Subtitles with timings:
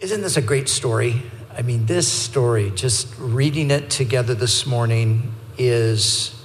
[0.00, 1.22] Isn't this a great story?
[1.56, 6.40] I mean, this story, just reading it together this morning, is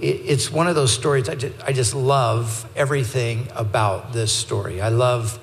[0.00, 4.80] it's one of those stories I just, I just love everything about this story.
[4.80, 5.40] I love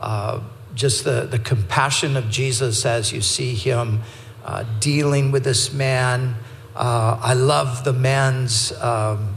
[0.00, 0.40] uh,
[0.74, 4.00] just the, the compassion of Jesus as you see him
[4.42, 6.34] uh, dealing with this man.
[6.74, 9.36] Uh, I love the man's, um,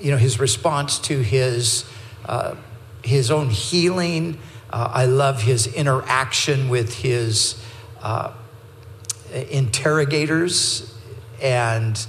[0.00, 1.84] you know, his response to his,
[2.24, 2.54] uh,
[3.04, 4.38] his own healing.
[4.72, 7.62] Uh, I love his interaction with his
[8.00, 8.32] uh,
[9.50, 10.94] interrogators
[11.40, 12.06] and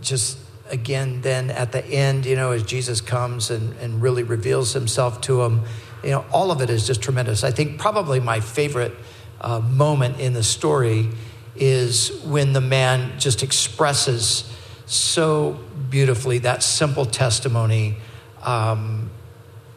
[0.00, 0.38] just
[0.72, 5.20] again, then at the end, you know, as Jesus comes and, and really reveals himself
[5.22, 5.62] to him,
[6.02, 7.44] you know, all of it is just tremendous.
[7.44, 8.94] I think probably my favorite
[9.40, 11.10] uh, moment in the story
[11.54, 14.50] is when the man just expresses
[14.86, 15.58] so
[15.90, 17.96] beautifully that simple testimony
[18.42, 19.10] um,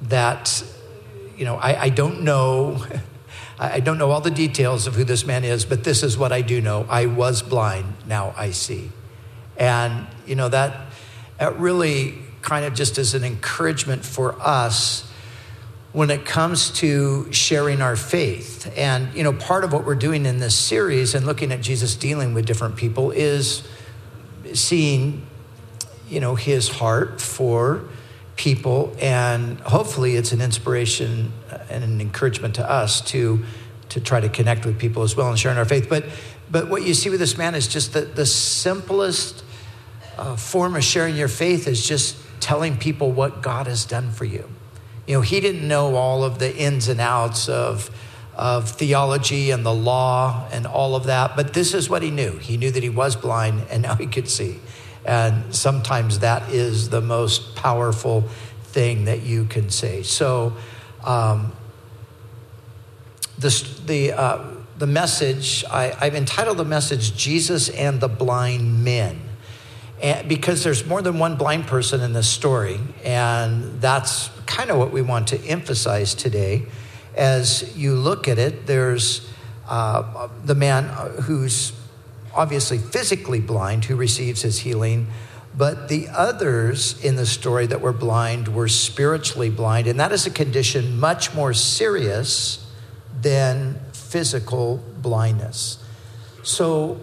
[0.04, 0.64] that,
[1.38, 2.84] you know, I, I don't know.
[3.58, 6.34] I don't know all the details of who this man is, but this is what
[6.34, 6.86] I do know.
[6.90, 8.90] I was blind, now I see.
[9.56, 10.88] And, you know, that,
[11.40, 15.10] that really kind of just is an encouragement for us
[15.94, 18.72] when it comes to sharing our faith.
[18.78, 21.96] And, you know, part of what we're doing in this series and looking at Jesus
[21.96, 23.66] dealing with different people is
[24.54, 25.26] seeing,
[26.10, 27.86] you know, his heart for
[28.36, 28.96] people.
[29.00, 31.32] And hopefully it's an inspiration
[31.70, 33.44] and an encouragement to us to,
[33.90, 35.88] to try to connect with people as well and sharing our faith.
[35.90, 36.06] But,
[36.50, 39.44] but what you see with this man is just the, the simplest
[40.18, 44.26] uh, form of sharing your faith is just telling people what God has done for
[44.26, 44.50] you.
[45.08, 47.90] You know, he didn't know all of the ins and outs of,
[48.36, 52.38] of theology and the law and all of that, but this is what he knew.
[52.38, 54.60] He knew that he was blind and now he could see.
[55.06, 58.22] And sometimes that is the most powerful
[58.64, 60.04] thing that you can say.
[60.04, 60.54] So,
[61.04, 61.54] um,
[63.38, 64.44] this, the, uh,
[64.78, 69.22] the message, I, I've entitled the message Jesus and the Blind Men
[70.02, 72.80] and because there's more than one blind person in this story.
[73.04, 76.64] And that's kind of what we want to emphasize today.
[77.16, 79.28] As you look at it, there's
[79.68, 80.86] uh, the man
[81.24, 81.72] who's
[82.36, 85.08] obviously physically blind who receives his healing.
[85.58, 90.26] But the others in the story that were blind were spiritually blind, and that is
[90.28, 92.70] a condition much more serious
[93.22, 95.82] than physical blindness.
[96.44, 97.00] So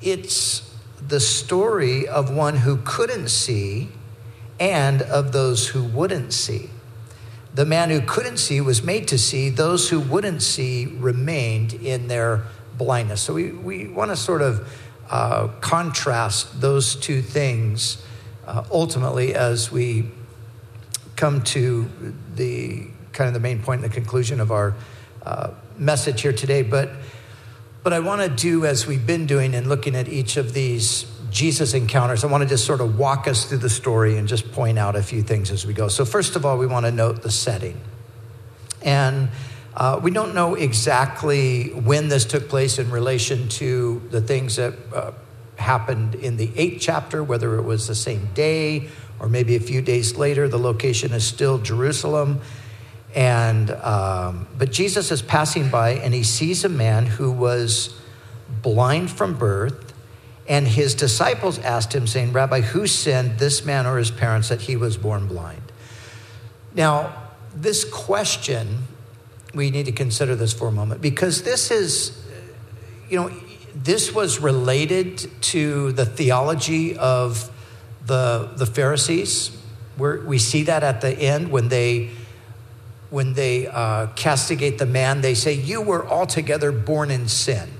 [0.00, 3.88] it's the story of one who couldn't see
[4.60, 6.70] and of those who wouldn't see.
[7.54, 12.08] The man who couldn't see was made to see, those who wouldn't see remained in
[12.08, 12.44] their
[12.78, 13.20] blindness.
[13.20, 14.72] So we, we want to sort of
[15.10, 18.02] uh, contrast those two things
[18.46, 20.10] uh, ultimately as we
[21.16, 21.90] come to
[22.34, 24.74] the kind of the main point and the conclusion of our
[25.24, 26.62] uh, message here today.
[26.62, 26.90] But
[27.82, 31.06] but I want to do, as we've been doing and looking at each of these
[31.30, 34.52] Jesus encounters, I want to just sort of walk us through the story and just
[34.52, 35.88] point out a few things as we go.
[35.88, 37.80] So, first of all, we want to note the setting.
[38.82, 39.30] And
[39.74, 44.74] uh, we don't know exactly when this took place in relation to the things that
[44.94, 45.12] uh,
[45.56, 48.88] happened in the eighth chapter, whether it was the same day
[49.20, 50.48] or maybe a few days later.
[50.48, 52.40] The location is still Jerusalem.
[53.14, 57.98] And, um, but Jesus is passing by and he sees a man who was
[58.62, 59.94] blind from birth.
[60.46, 64.62] And his disciples asked him, saying, Rabbi, who sinned, this man or his parents, that
[64.62, 65.60] he was born blind?
[66.74, 67.12] Now,
[67.54, 68.84] this question,
[69.54, 72.24] we need to consider this for a moment because this is,
[73.08, 73.30] you know,
[73.74, 77.50] this was related to the theology of
[78.06, 79.54] the, the Pharisees.
[79.96, 82.10] Where we see that at the end when they
[83.10, 87.70] when they uh, castigate the man, they say, You were altogether born in sin.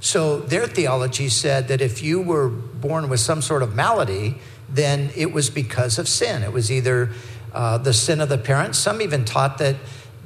[0.00, 4.36] So their theology said that if you were born with some sort of malady,
[4.68, 6.42] then it was because of sin.
[6.42, 7.10] It was either
[7.52, 8.78] uh, the sin of the parents.
[8.78, 9.76] Some even taught that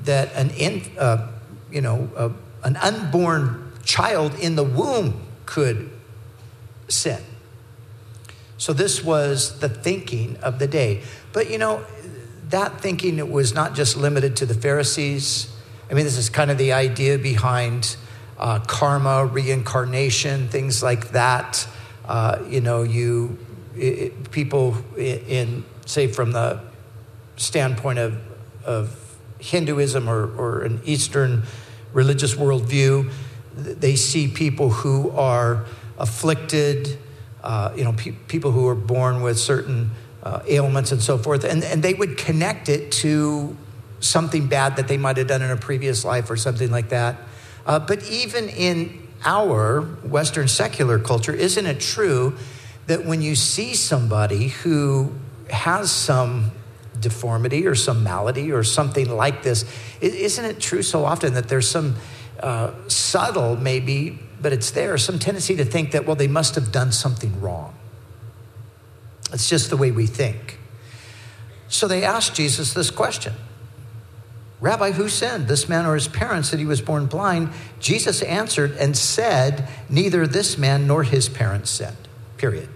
[0.04, 1.30] that an in, uh,
[1.70, 2.30] you know uh,
[2.62, 5.90] an unborn child in the womb could
[6.88, 7.22] sin.
[8.56, 11.02] So this was the thinking of the day.
[11.32, 11.84] But you know,
[12.48, 15.54] that thinking was not just limited to the Pharisees.
[15.90, 17.96] I mean, this is kind of the idea behind
[18.38, 21.66] uh, karma, reincarnation, things like that.
[22.06, 23.38] Uh, you know, you
[23.76, 26.60] it, people in, say, from the
[27.36, 28.18] standpoint of,
[28.64, 29.03] of
[29.44, 31.44] Hinduism or, or an Eastern
[31.92, 33.12] religious worldview,
[33.54, 35.66] they see people who are
[35.98, 36.98] afflicted,
[37.42, 39.90] uh, you know, pe- people who are born with certain
[40.22, 41.44] uh, ailments and so forth.
[41.44, 43.56] And, and they would connect it to
[44.00, 47.16] something bad that they might have done in a previous life or something like that.
[47.66, 52.36] Uh, but even in our Western secular culture, isn't it true
[52.86, 55.12] that when you see somebody who
[55.50, 56.50] has some
[57.04, 59.64] deformity or some malady or something like this,
[60.00, 61.94] isn't it true so often that there's some
[62.40, 66.72] uh, subtle, maybe, but it's there, some tendency to think that, well, they must have
[66.72, 67.74] done something wrong?
[69.32, 70.58] It's just the way we think.
[71.68, 73.34] So they asked Jesus this question
[74.60, 77.50] Rabbi, who sinned, this man or his parents, that he was born blind?
[77.80, 82.08] Jesus answered and said, Neither this man nor his parents sinned,
[82.38, 82.68] period.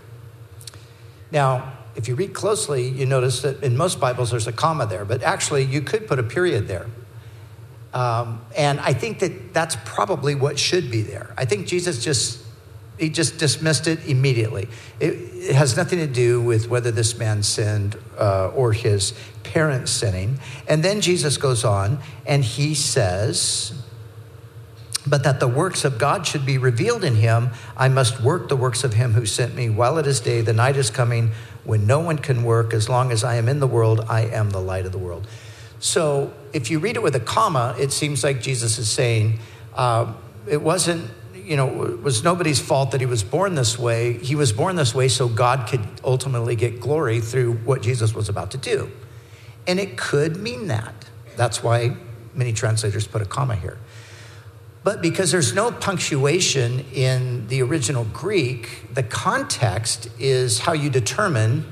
[1.31, 5.05] Now, if you read closely, you notice that in most Bibles there's a comma there,
[5.05, 6.87] but actually you could put a period there.
[7.93, 11.35] Um, and I think that that's probably what should be there.
[11.37, 12.45] I think Jesus just
[12.99, 14.69] he just dismissed it immediately.
[14.99, 19.13] It, it has nothing to do with whether this man sinned uh, or his
[19.45, 20.41] parents sinning.
[20.67, 23.73] And then Jesus goes on and he says,
[25.07, 28.57] but that the works of God should be revealed in him, I must work the
[28.57, 30.41] works of him who sent me while it is day.
[30.41, 31.31] The night is coming
[31.69, 32.73] when no one can work.
[32.73, 35.29] As long as I am in the world, I am the light of the world.
[35.81, 39.39] So if you read it with a comma, it seems like Jesus is saying,
[39.75, 40.15] uh,
[40.49, 44.15] it wasn't, you know, it was nobody's fault that he was born this way.
[44.15, 48.31] He was born this way so God could ultimately get glory through what Jesus was
[48.31, 48.91] about to do.
[49.67, 50.95] And it could mean that.
[51.37, 51.97] That's why
[52.35, 53.77] many translators put a comma here.
[54.89, 61.71] But because there's no punctuation in the original Greek, the context is how you determine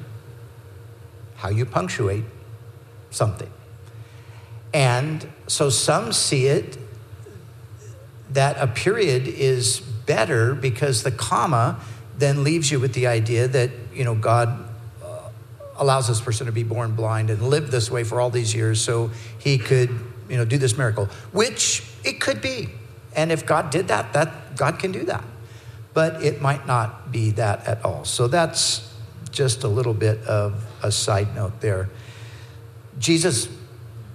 [1.36, 2.24] how you punctuate
[3.08, 3.48] something.
[4.74, 6.76] And so some see it
[8.32, 11.80] that a period is better because the comma
[12.18, 14.68] then leaves you with the idea that, you know, God
[15.02, 15.30] uh,
[15.76, 18.78] allows this person to be born blind and live this way for all these years
[18.78, 19.88] so he could,
[20.28, 22.68] you know, do this miracle, which it could be.
[23.16, 25.24] And if God did that, that God can do that.
[25.94, 28.04] But it might not be that at all.
[28.04, 28.94] So that's
[29.30, 31.88] just a little bit of a side note there.
[32.98, 33.48] Jesus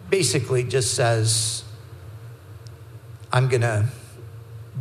[0.09, 1.63] basically just says,
[3.33, 3.87] I'm going to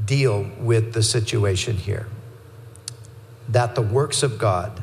[0.05, 2.07] deal with the situation here.
[3.49, 4.81] That the works of God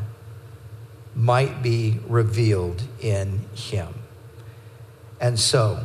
[1.15, 3.93] might be revealed in him.
[5.19, 5.83] And so,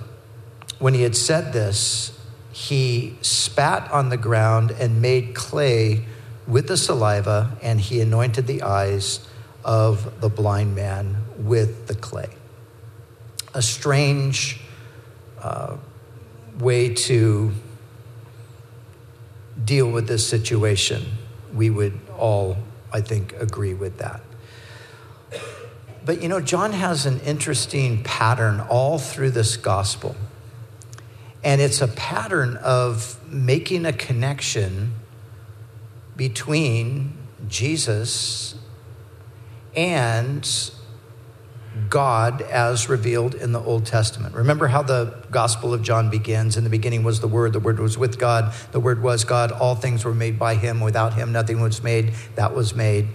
[0.78, 2.18] when he had said this,
[2.52, 6.04] he spat on the ground and made clay
[6.46, 9.26] with the saliva, and he anointed the eyes
[9.64, 12.28] of the blind man with the clay.
[13.54, 14.60] A strange
[15.40, 15.76] uh,
[16.58, 17.52] way to
[19.64, 21.04] deal with this situation.
[21.54, 22.56] We would all,
[22.92, 24.20] I think, agree with that.
[26.04, 30.16] But you know, John has an interesting pattern all through this gospel.
[31.44, 34.94] And it's a pattern of making a connection
[36.16, 37.14] between
[37.48, 38.54] Jesus
[39.74, 40.48] and
[41.88, 44.34] God as revealed in the Old Testament.
[44.34, 46.56] Remember how the Gospel of John begins?
[46.56, 49.52] In the beginning was the Word, the Word was with God, the Word was God,
[49.52, 50.80] all things were made by Him.
[50.80, 53.08] Without Him, nothing was made that was made.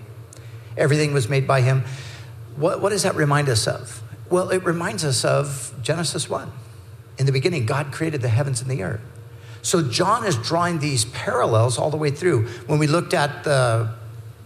[0.76, 1.84] Everything was made by Him.
[2.56, 4.02] What, what does that remind us of?
[4.30, 6.52] Well, it reminds us of Genesis 1.
[7.18, 9.02] In the beginning, God created the heavens and the earth.
[9.62, 12.48] So John is drawing these parallels all the way through.
[12.68, 13.92] When we looked at the,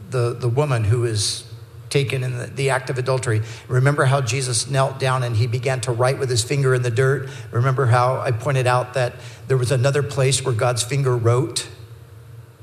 [0.10, 1.44] the, the woman who is
[1.92, 3.42] taken in the, the, act of adultery.
[3.68, 6.90] Remember how Jesus knelt down and he began to write with his finger in the
[6.90, 7.30] dirt?
[7.52, 9.14] Remember how I pointed out that
[9.48, 11.68] there was another place where God's finger wrote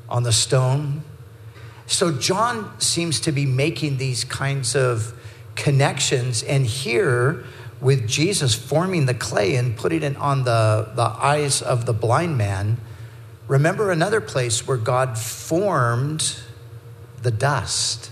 [0.08, 1.02] on the stone?
[1.86, 5.12] So John seems to be making these kinds of
[5.54, 6.42] connections.
[6.42, 7.44] And here,
[7.80, 12.36] with Jesus forming the clay and putting it on the, the eyes of the blind
[12.36, 12.78] man,
[13.46, 16.38] remember another place where God formed
[17.22, 18.10] the dust.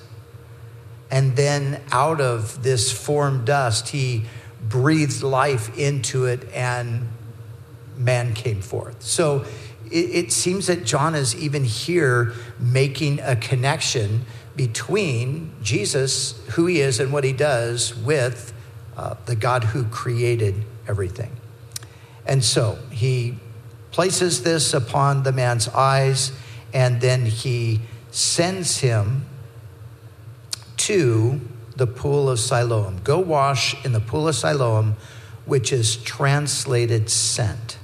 [1.11, 4.25] And then out of this formed dust, he
[4.61, 7.09] breathed life into it and
[7.97, 9.03] man came forth.
[9.03, 9.45] So
[9.91, 14.23] it, it seems that John is even here making a connection
[14.55, 18.53] between Jesus, who he is and what he does, with
[18.97, 21.33] uh, the God who created everything.
[22.27, 23.39] And so he
[23.91, 26.33] places this upon the man's eyes,
[26.73, 29.25] and then he sends him
[30.77, 31.41] to
[31.77, 33.01] the pool of Siloam.
[33.05, 34.97] Go wash in the pool of Siloam,
[35.45, 37.79] which is translated sent.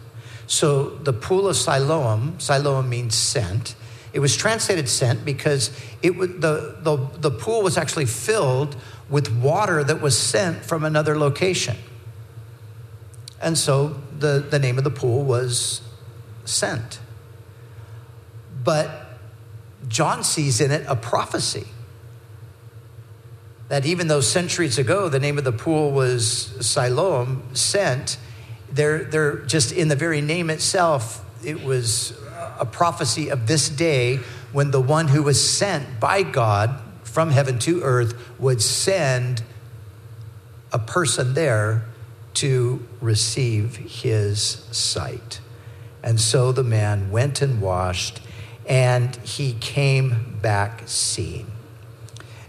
[0.47, 3.75] So the pool of Siloam, Siloam means sent.
[4.13, 5.71] It was translated sent because
[6.03, 8.77] it was, the, the, the pool was actually filled
[9.13, 11.77] with water that was sent from another location.
[13.43, 13.89] And so
[14.19, 15.83] the, the name of the pool was
[16.47, 16.99] sent.
[18.65, 19.19] But
[19.87, 21.67] John sees in it a prophecy
[23.69, 28.17] that even though centuries ago the name of the pool was Siloam, sent,
[28.73, 32.19] they're, they're just in the very name itself, it was
[32.59, 34.21] a prophecy of this day
[34.53, 36.81] when the one who was sent by God
[37.13, 39.43] from heaven to earth would send
[40.73, 41.85] a person there
[42.33, 44.41] to receive his
[44.71, 45.41] sight.
[46.03, 48.23] And so the man went and washed,
[48.67, 51.53] and he came back seeing.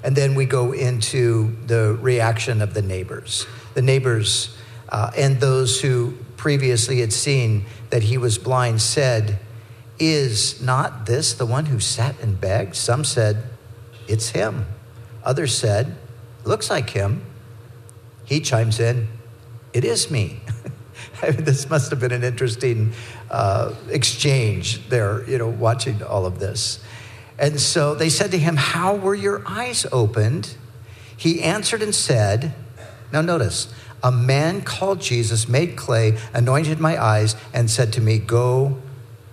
[0.01, 3.45] And then we go into the reaction of the neighbors.
[3.73, 4.55] The neighbors
[4.87, 9.39] uh, and those who previously had seen that he was blind said,
[9.99, 12.75] Is not this the one who sat and begged?
[12.75, 13.43] Some said,
[14.07, 14.65] It's him.
[15.23, 15.95] Others said,
[16.43, 17.25] Looks like him.
[18.25, 19.07] He chimes in,
[19.73, 20.41] It is me.
[21.21, 22.93] I mean, this must have been an interesting
[23.29, 26.83] uh, exchange there, you know, watching all of this.
[27.39, 30.55] And so they said to him, How were your eyes opened?
[31.15, 32.53] He answered and said,
[33.11, 38.19] Now notice, a man called Jesus made clay, anointed my eyes, and said to me,
[38.19, 38.81] Go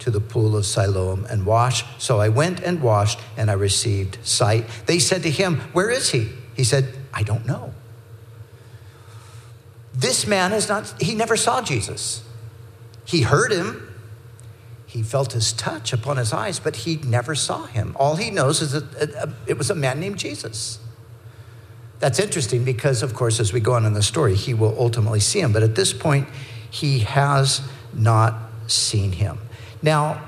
[0.00, 1.84] to the pool of Siloam and wash.
[1.98, 4.66] So I went and washed, and I received sight.
[4.86, 6.28] They said to him, Where is he?
[6.54, 7.74] He said, I don't know.
[9.94, 12.22] This man is not, he never saw Jesus.
[13.04, 13.86] He heard him,
[14.86, 17.94] he felt his touch upon his eyes, but he never saw him.
[17.98, 20.78] All he knows is that uh, uh, it was a man named Jesus.
[22.00, 25.20] That's interesting because, of course, as we go on in the story, he will ultimately
[25.20, 25.52] see him.
[25.52, 26.28] But at this point,
[26.70, 27.60] he has
[27.92, 28.34] not
[28.66, 29.38] seen him.
[29.82, 30.22] Now,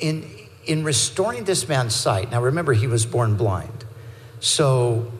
[0.00, 0.28] in,
[0.64, 3.84] in restoring this man's sight, now remember, he was born blind.
[4.40, 5.10] So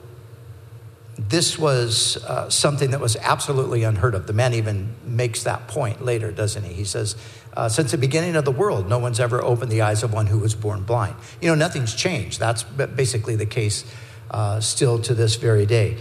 [1.19, 4.27] this was uh, something that was absolutely unheard of.
[4.27, 6.73] The man even makes that point later, doesn't he?
[6.73, 7.17] He says,
[7.57, 10.27] uh, Since the beginning of the world, no one's ever opened the eyes of one
[10.27, 11.17] who was born blind.
[11.41, 12.39] You know, nothing's changed.
[12.39, 13.85] That's basically the case
[14.31, 15.99] uh, still to this very day.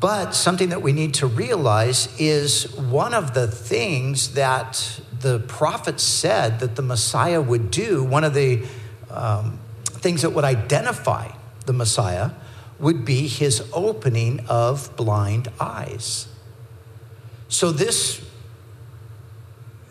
[0.00, 6.02] But something that we need to realize is one of the things that the prophets
[6.02, 8.64] said that the Messiah would do, one of the
[9.10, 11.30] um, things that would identify
[11.66, 12.30] the Messiah
[12.78, 16.26] would be his opening of blind eyes.
[17.48, 18.20] So, this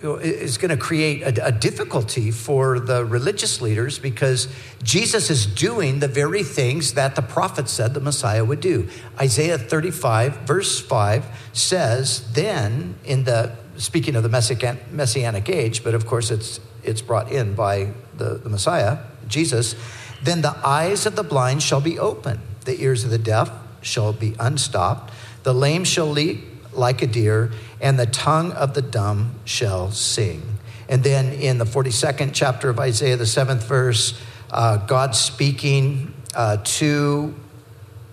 [0.01, 4.48] is going to create a, a, difficulty for the religious leaders because
[4.81, 8.89] Jesus is doing the very things that the prophet said the Messiah would do.
[9.20, 16.05] Isaiah 35, verse 5 says, Then, in the speaking of the messianic age, but of
[16.05, 19.75] course it's, it's brought in by the, the Messiah, Jesus,
[20.24, 24.13] then the eyes of the blind shall be opened the ears of the deaf shall
[24.13, 29.35] be unstopped, the lame shall leap like a deer, and the tongue of the dumb
[29.45, 30.41] shall sing.
[30.87, 36.57] And then in the 42nd chapter of Isaiah, the seventh verse, uh, God speaking uh,
[36.63, 37.33] to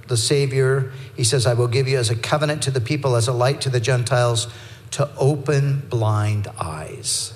[0.06, 3.28] the Savior, he says, I will give you as a covenant to the people, as
[3.28, 4.48] a light to the Gentiles,
[4.92, 7.34] to open blind eyes.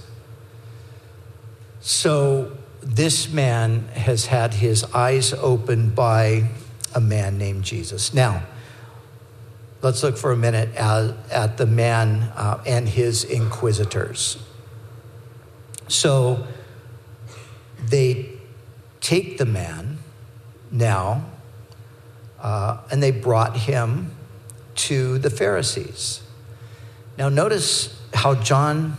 [1.80, 6.48] So this man has had his eyes opened by
[6.94, 8.14] a man named Jesus.
[8.14, 8.44] Now,
[9.82, 14.38] let's look for a minute at, at the man uh, and his inquisitors.
[15.88, 16.46] So
[17.78, 18.30] they
[19.00, 19.98] take the man
[20.70, 21.26] now
[22.40, 24.12] uh, and they brought him
[24.74, 26.22] to the Pharisees.
[27.18, 28.96] Now, notice how John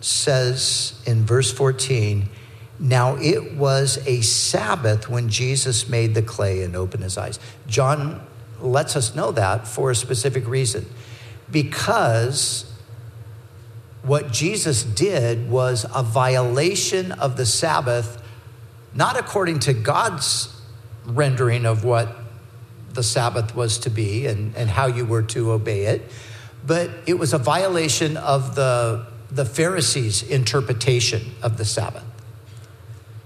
[0.00, 2.30] says in verse 14,
[2.82, 7.38] now, it was a Sabbath when Jesus made the clay and opened his eyes.
[7.66, 8.26] John
[8.62, 10.86] lets us know that for a specific reason.
[11.50, 12.72] Because
[14.02, 18.22] what Jesus did was a violation of the Sabbath,
[18.94, 20.56] not according to God's
[21.04, 22.16] rendering of what
[22.92, 26.10] the Sabbath was to be and, and how you were to obey it,
[26.66, 32.04] but it was a violation of the, the Pharisees' interpretation of the Sabbath.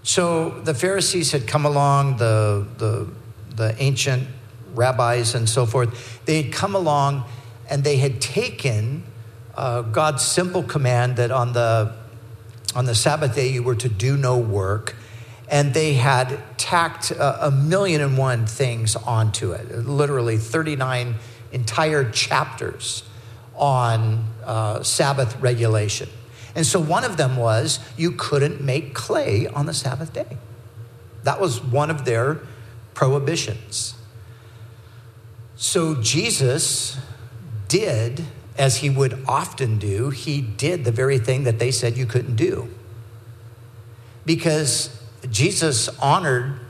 [0.02, 3.08] So the Pharisees had come along, the, the,
[3.56, 4.28] the ancient
[4.74, 7.24] rabbis and so forth, they had come along
[7.70, 9.04] and they had taken
[9.54, 11.94] uh, God's simple command that on the,
[12.74, 14.96] on the Sabbath day you were to do no work,
[15.48, 21.14] and they had tacked a, a million and one things onto it, literally 39
[21.52, 23.04] entire chapters
[23.54, 26.08] on uh, Sabbath regulation.
[26.54, 30.38] And so one of them was you couldn't make clay on the Sabbath day.
[31.22, 32.40] That was one of their
[32.94, 33.93] prohibitions.
[35.56, 36.98] So Jesus
[37.68, 38.24] did,
[38.58, 42.36] as he would often do, he did the very thing that they said you couldn't
[42.36, 42.68] do.
[44.26, 46.60] because Jesus honored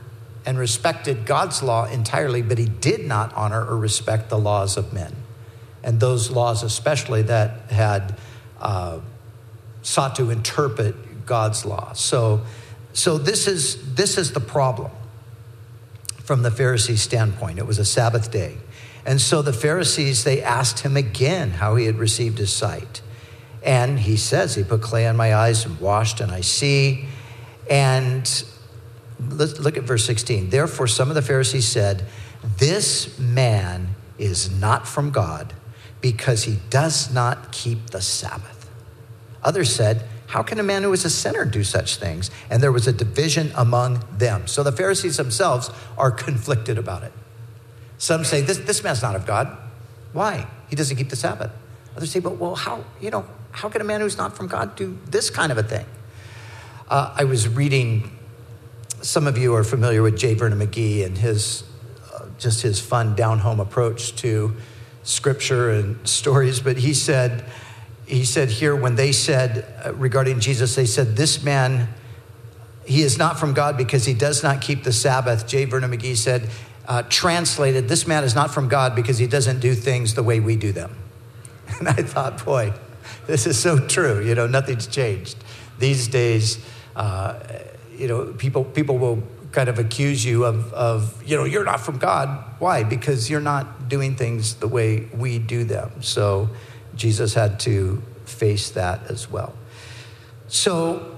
[0.45, 4.93] and respected God's law entirely, but he did not honor or respect the laws of
[4.93, 5.15] men.
[5.83, 8.17] And those laws, especially that had
[8.59, 8.99] uh,
[9.81, 11.93] sought to interpret God's law.
[11.93, 12.41] So,
[12.93, 14.91] so this, is, this is the problem
[16.23, 17.59] from the Pharisees' standpoint.
[17.59, 18.57] It was a Sabbath day.
[19.05, 23.01] And so the Pharisees, they asked him again how he had received his sight.
[23.61, 27.05] And he says, He put clay on my eyes and washed, and I see.
[27.69, 28.43] And
[29.29, 30.49] let's look at verse 16.
[30.49, 32.05] Therefore, some of the Pharisees said,
[32.57, 35.53] This man is not from God
[36.01, 38.69] because he does not keep the Sabbath.
[39.43, 42.31] Others said, How can a man who is a sinner do such things?
[42.49, 44.47] And there was a division among them.
[44.47, 47.13] So the Pharisees themselves are conflicted about it.
[47.97, 49.57] Some say, This, this man's not of God.
[50.13, 50.47] Why?
[50.69, 51.51] He doesn't keep the Sabbath.
[51.95, 54.75] Others say, But well, how, you know, how can a man who's not from God
[54.75, 55.85] do this kind of a thing?
[56.89, 58.11] Uh, I was reading,
[59.01, 60.33] some of you are familiar with J.
[60.33, 61.63] Vernon McGee and his,
[62.13, 64.55] uh, just his fun down home approach to
[65.03, 67.45] scripture and stories, but he said,
[68.05, 71.89] he said here when they said uh, regarding Jesus, they said, This man,
[72.85, 75.47] he is not from God because he does not keep the Sabbath.
[75.47, 75.65] J.
[75.65, 76.49] Vernon McGee said,
[76.87, 80.39] uh, translated, This man is not from God because he doesn't do things the way
[80.39, 80.95] we do them.
[81.79, 82.73] And I thought, boy,
[83.27, 84.23] this is so true.
[84.23, 85.37] You know, nothing's changed.
[85.79, 86.63] These days,
[86.95, 87.39] uh,
[87.97, 91.79] you know, people, people will kind of accuse you of, of, you know, you're not
[91.79, 92.43] from God.
[92.59, 92.83] Why?
[92.83, 96.01] Because you're not doing things the way we do them.
[96.01, 96.49] So
[96.95, 99.53] Jesus had to face that as well.
[100.47, 101.17] So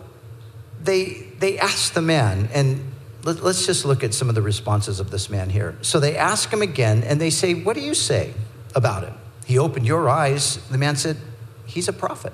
[0.82, 2.94] they, they asked the man, and
[3.28, 5.78] let, us just look at some of the responses of this man here.
[5.82, 8.34] So they ask him again, and they say, What do you say
[8.74, 9.14] about it?
[9.46, 10.58] He opened your eyes.
[10.70, 11.18] The man said,
[11.66, 12.32] He's a prophet.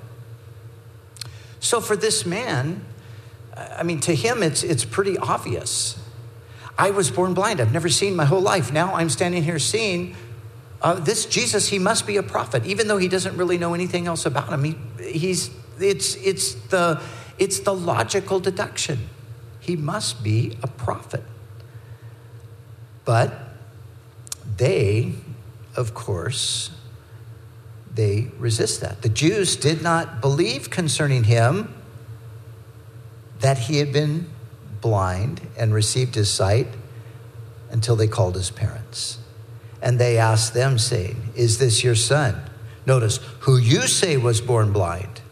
[1.58, 2.84] So for this man,
[3.56, 5.98] I mean, to him, it's, it's pretty obvious.
[6.78, 7.60] I was born blind.
[7.60, 8.72] I've never seen my whole life.
[8.72, 10.14] Now I'm standing here seeing
[10.80, 11.68] uh, this Jesus.
[11.68, 14.62] He must be a prophet, even though he doesn't really know anything else about him.
[14.64, 14.76] He,
[15.10, 17.00] he's, it's, it's, the,
[17.38, 19.08] it's the logical deduction.
[19.64, 21.24] He must be a prophet.
[23.06, 23.32] But
[24.56, 25.14] they,
[25.74, 26.70] of course,
[27.94, 29.00] they resist that.
[29.00, 31.74] The Jews did not believe concerning him
[33.40, 34.28] that he had been
[34.82, 36.66] blind and received his sight
[37.70, 39.18] until they called his parents.
[39.80, 42.50] And they asked them, saying, Is this your son?
[42.84, 45.22] Notice, who you say was born blind,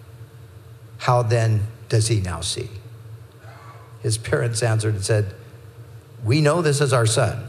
[0.98, 2.70] how then does he now see?
[4.02, 5.34] His parents answered and said,
[6.24, 7.48] We know this is our son,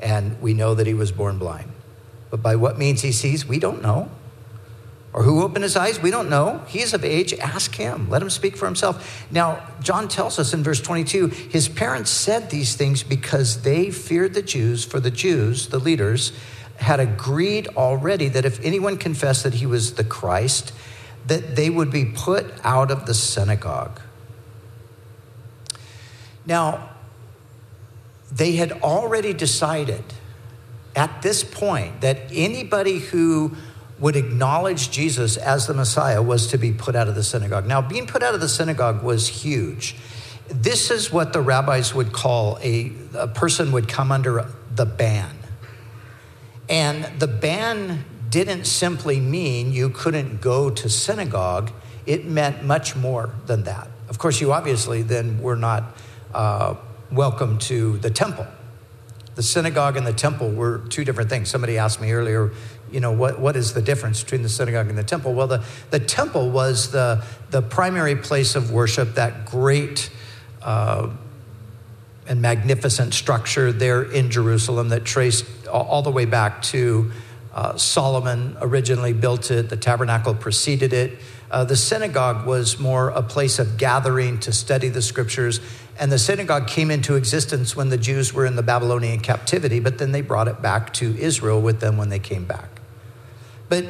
[0.00, 1.72] and we know that he was born blind.
[2.30, 4.10] But by what means he sees, we don't know.
[5.12, 6.02] Or who opened his eyes?
[6.02, 6.62] We don't know.
[6.66, 7.32] He is of age.
[7.32, 8.10] Ask him.
[8.10, 9.26] Let him speak for himself.
[9.30, 14.34] Now, John tells us in verse 22 his parents said these things because they feared
[14.34, 16.32] the Jews, for the Jews, the leaders,
[16.76, 20.72] had agreed already that if anyone confessed that he was the Christ,
[21.26, 24.00] that they would be put out of the synagogue.
[26.46, 26.90] Now,
[28.30, 30.04] they had already decided
[30.94, 33.54] at this point that anybody who
[33.98, 37.66] would acknowledge Jesus as the Messiah was to be put out of the synagogue.
[37.66, 39.96] Now, being put out of the synagogue was huge.
[40.48, 45.36] This is what the rabbis would call a, a person would come under the ban.
[46.68, 51.70] And the ban didn't simply mean you couldn't go to synagogue,
[52.04, 53.88] it meant much more than that.
[54.08, 55.96] Of course, you obviously then were not
[56.34, 56.74] uh,
[57.10, 58.46] welcome to the temple.
[59.34, 61.50] The synagogue and the temple were two different things.
[61.50, 62.52] Somebody asked me earlier,
[62.90, 65.34] you know, what, what is the difference between the synagogue and the temple?
[65.34, 70.10] Well, the, the temple was the, the primary place of worship, that great
[70.62, 71.10] uh,
[72.26, 77.12] and magnificent structure there in Jerusalem that traced all the way back to
[77.56, 81.18] uh, Solomon originally built it, the tabernacle preceded it.
[81.50, 85.60] Uh, the synagogue was more a place of gathering to study the scriptures.
[85.98, 89.98] And the synagogue came into existence when the Jews were in the Babylonian captivity, but
[89.98, 92.80] then they brought it back to Israel with them when they came back.
[93.68, 93.86] But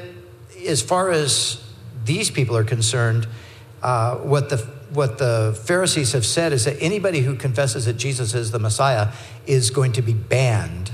[0.66, 1.62] as far as
[2.04, 3.26] these people are concerned,
[3.82, 4.58] uh, what the
[4.90, 9.12] what the Pharisees have said is that anybody who confesses that Jesus is the Messiah
[9.46, 10.92] is going to be banned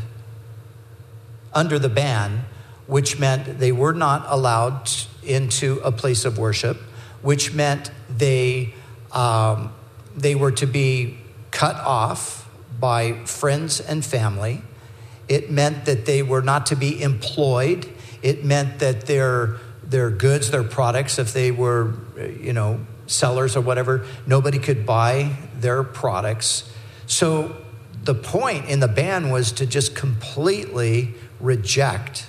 [1.53, 2.47] under the ban,
[2.87, 4.91] which meant they were not allowed
[5.23, 6.79] into a place of worship,
[7.21, 8.73] which meant they
[9.13, 9.73] um,
[10.17, 11.19] they were to be
[11.51, 12.49] cut off
[12.79, 14.63] by friends and family.
[15.29, 17.89] It meant that they were not to be employed
[18.23, 21.95] it meant that their, their goods, their products, if they were,
[22.41, 24.07] you know, sellers or whatever.
[24.27, 26.73] Nobody could buy their products.
[27.07, 27.57] So
[28.05, 32.29] the point in the ban was to just completely reject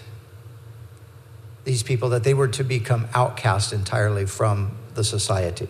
[1.63, 5.69] these people, that they were to become outcast entirely from the society.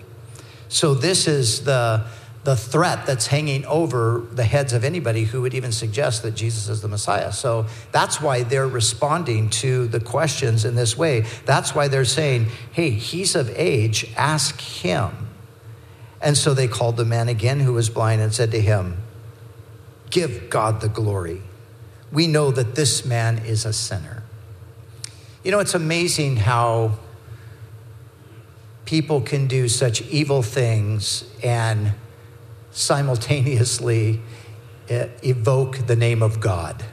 [0.73, 2.05] So this is the
[2.43, 6.67] the threat that's hanging over the heads of anybody who would even suggest that Jesus
[6.67, 7.31] is the Messiah.
[7.31, 11.21] So that's why they're responding to the questions in this way.
[11.45, 15.29] That's why they're saying, hey, he's of age, ask him.
[16.21, 18.97] And so they called the man again who was blind and said to him,
[20.09, 21.41] Give God the glory.
[22.12, 24.23] We know that this man is a sinner.
[25.43, 26.99] You know, it's amazing how
[28.86, 31.93] people can do such evil things and
[32.72, 34.22] simultaneously
[34.89, 36.84] eh, evoke the name of God.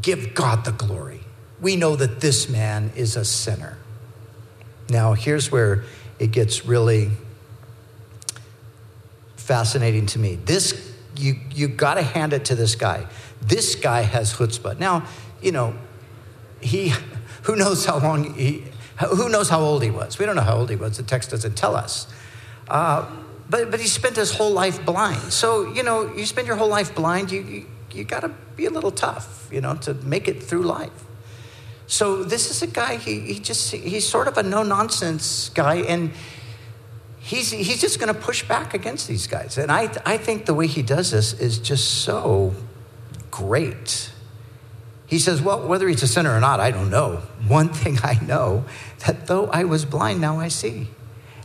[0.00, 1.20] Give God the glory.
[1.60, 3.76] We know that this man is a sinner.
[4.88, 5.84] Now, here's where
[6.18, 7.10] it gets really
[9.36, 10.36] fascinating to me.
[10.36, 13.06] This, you, you got to hand it to this guy.
[13.42, 14.78] This guy has chutzpah.
[14.78, 15.06] Now,
[15.42, 15.74] you know,
[16.60, 16.92] he,
[17.42, 18.64] who knows how long he,
[19.08, 20.18] who knows how old he was?
[20.18, 20.96] We don't know how old he was.
[20.96, 22.06] The text doesn't tell us.
[22.68, 23.10] Uh,
[23.48, 25.32] but, but he spent his whole life blind.
[25.32, 28.66] So, you know, you spend your whole life blind, you, you, you got to be
[28.66, 31.04] a little tough, you know, to make it through life.
[31.86, 35.76] So this is a guy, he, he just, he's sort of a no nonsense guy.
[35.78, 36.12] And
[37.18, 39.58] he's, he's just going to push back against these guys.
[39.58, 42.54] And I, I think the way he does this is just so
[43.32, 44.12] great.
[45.10, 47.16] He says, Well, whether he's a sinner or not, I don't know.
[47.46, 48.64] One thing I know
[49.06, 50.88] that though I was blind, now I see.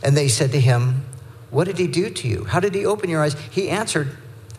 [0.02, 1.04] And they said to him,
[1.50, 2.44] what did he do to you?
[2.44, 3.34] How did he open your eyes?
[3.50, 4.08] He answered,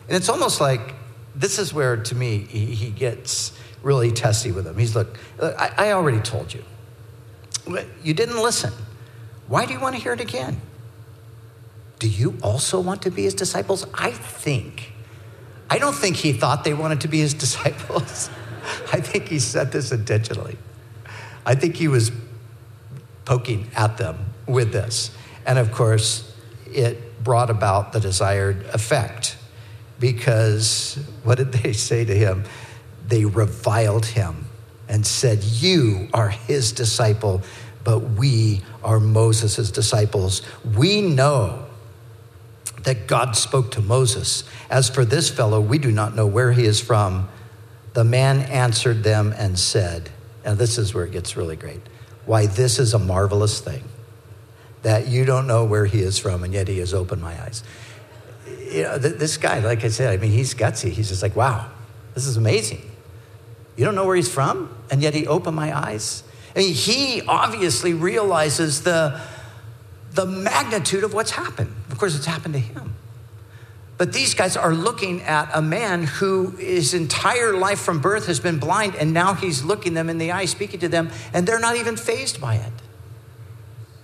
[0.08, 0.94] and it's almost like
[1.34, 4.76] this is where, to me, he, he gets really testy with him.
[4.76, 6.64] He's, look, I, I already told you.
[8.02, 8.72] You didn't listen.
[9.46, 10.60] Why do you want to hear it again?
[11.98, 13.86] Do you also want to be his disciples?
[13.92, 14.92] I think.
[15.68, 18.30] I don't think he thought they wanted to be his disciples.
[18.92, 20.58] I think he said this intentionally.
[21.44, 22.12] I think he was
[23.24, 25.10] poking at them with this.
[25.46, 26.34] And of course,
[26.66, 29.36] it brought about the desired effect.
[29.98, 32.44] Because what did they say to him?
[33.06, 34.46] They reviled him
[34.88, 37.42] and said, You are his disciple,
[37.84, 40.42] but we are Moses' disciples.
[40.76, 41.66] We know
[42.84, 44.44] that God spoke to Moses.
[44.70, 47.28] As for this fellow, we do not know where he is from.
[47.98, 50.10] The man answered them and said,
[50.44, 51.80] and this is where it gets really great.
[52.26, 53.82] Why, this is a marvelous thing
[54.82, 57.64] that you don't know where he is from, and yet he has opened my eyes.
[58.70, 60.90] You know, th- this guy, like I said, I mean, he's gutsy.
[60.90, 61.72] He's just like, wow,
[62.14, 62.88] this is amazing.
[63.76, 66.22] You don't know where he's from, and yet he opened my eyes.
[66.54, 69.20] I mean, he obviously realizes the,
[70.12, 71.74] the magnitude of what's happened.
[71.90, 72.94] Of course, it's happened to him.
[73.98, 78.38] But these guys are looking at a man who his entire life from birth has
[78.38, 81.58] been blind, and now he's looking them in the eye, speaking to them, and they're
[81.58, 82.72] not even fazed by it.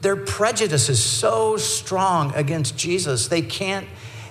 [0.01, 3.87] Their prejudice is so strong against Jesus, they can't,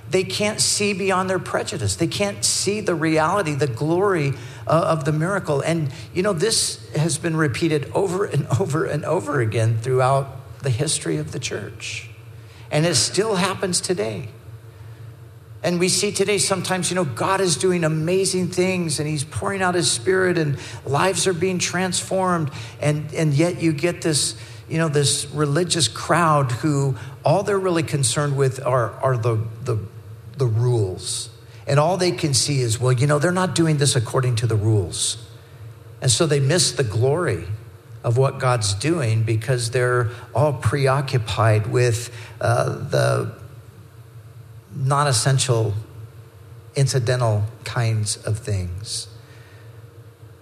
[0.09, 1.95] they can't see beyond their prejudice.
[1.95, 4.33] They can't see the reality, the glory
[4.67, 5.61] uh, of the miracle.
[5.61, 10.69] And, you know, this has been repeated over and over and over again throughout the
[10.69, 12.09] history of the church.
[12.69, 14.29] And it still happens today.
[15.63, 19.61] And we see today sometimes, you know, God is doing amazing things and He's pouring
[19.61, 22.51] out His Spirit and lives are being transformed.
[22.81, 24.35] And, and yet you get this
[24.69, 29.77] you know, this religious crowd who all they're really concerned with are, are the, the,
[30.37, 31.29] the rules.
[31.67, 34.47] And all they can see is, well, you know, they're not doing this according to
[34.47, 35.23] the rules.
[36.01, 37.45] And so they miss the glory
[38.03, 43.33] of what God's doing because they're all preoccupied with uh, the
[44.75, 45.73] non essential,
[46.75, 49.07] incidental kinds of things.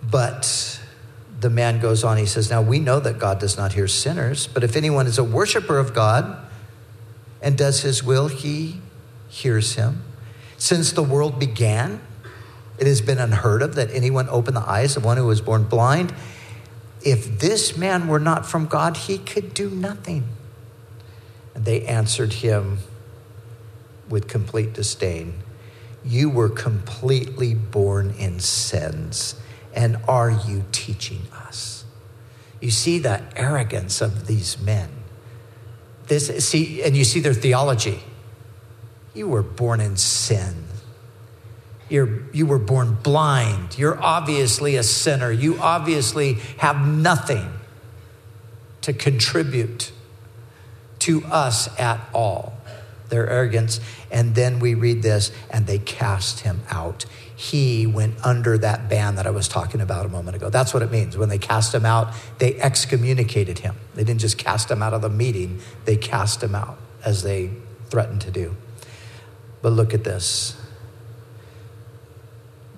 [0.01, 0.79] But
[1.39, 4.47] the man goes on, he says, Now we know that God does not hear sinners,
[4.47, 6.37] but if anyone is a worshiper of God
[7.41, 8.79] and does his will, he
[9.27, 10.03] hears him.
[10.57, 12.01] Since the world began,
[12.77, 15.63] it has been unheard of that anyone open the eyes of one who was born
[15.63, 16.13] blind.
[17.03, 20.27] If this man were not from God, he could do nothing.
[21.55, 22.79] And they answered him
[24.11, 25.41] with complete disdain
[26.03, 29.35] You were completely born in sins
[29.73, 31.85] and are you teaching us?
[32.59, 34.89] You see the arrogance of these men.
[36.07, 37.99] This, see, and you see their theology.
[39.13, 40.65] You were born in sin.
[41.89, 43.77] You're, you were born blind.
[43.77, 45.31] You're obviously a sinner.
[45.31, 47.51] You obviously have nothing
[48.81, 49.91] to contribute
[50.99, 52.53] to us at all.
[53.11, 53.79] Their arrogance.
[54.09, 57.05] And then we read this, and they cast him out.
[57.35, 60.49] He went under that ban that I was talking about a moment ago.
[60.49, 61.17] That's what it means.
[61.17, 63.75] When they cast him out, they excommunicated him.
[63.95, 67.51] They didn't just cast him out of the meeting, they cast him out as they
[67.89, 68.55] threatened to do.
[69.61, 70.55] But look at this.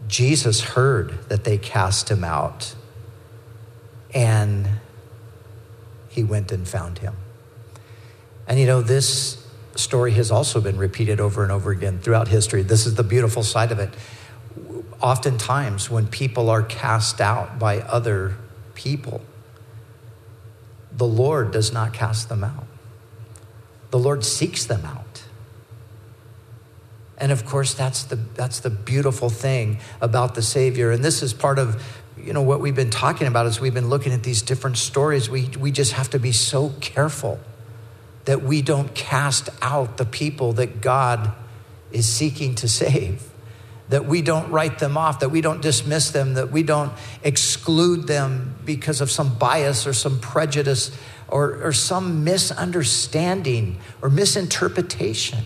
[0.07, 2.73] Jesus heard that they cast him out,
[4.13, 4.69] and
[6.09, 7.15] he went and found him.
[8.47, 9.42] And you know, this
[9.75, 12.61] story has also been repeated over and over again throughout history.
[12.61, 13.89] This is the beautiful side of it.
[15.01, 18.35] Oftentimes, when people are cast out by other
[18.75, 19.21] people,
[20.91, 22.67] the Lord does not cast them out.
[23.89, 25.23] The Lord seeks them out.
[27.17, 30.91] And of course, that's the, that's the beautiful thing about the Savior.
[30.91, 31.83] And this is part of
[32.17, 35.29] you know what we've been talking about as we've been looking at these different stories.
[35.29, 37.39] We, we just have to be so careful
[38.25, 41.33] that we don't cast out the people that God
[41.91, 43.29] is seeking to save,
[43.89, 48.07] that we don't write them off, that we don't dismiss them, that we don't exclude
[48.07, 55.45] them because of some bias or some prejudice or, or some misunderstanding or misinterpretation